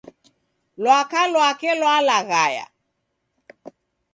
Lwaka 0.81 1.19
lwake 1.31 1.69
lwalaghaya 1.81 2.65